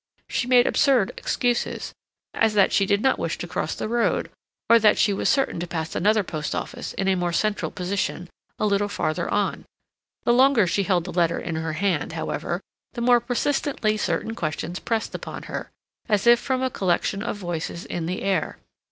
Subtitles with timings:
[0.27, 1.93] She made absurd excuses,
[2.33, 4.31] as that she did not wish to cross the road,
[4.67, 8.27] or that she was certain to pass another post office in a more central position
[8.57, 9.63] a little farther on.
[10.23, 12.61] The longer she held the letter in her hand, however,
[12.93, 15.69] the more persistently certain questions pressed upon her,
[16.09, 18.57] as if from a collection of voices in the air.